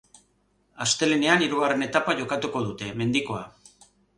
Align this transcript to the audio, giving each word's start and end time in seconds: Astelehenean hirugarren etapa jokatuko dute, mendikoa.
Astelehenean 0.85 1.45
hirugarren 1.47 1.85
etapa 1.89 2.17
jokatuko 2.23 2.63
dute, 2.71 2.89
mendikoa. 3.03 3.45